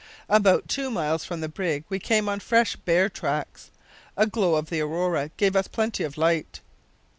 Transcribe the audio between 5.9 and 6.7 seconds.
of light.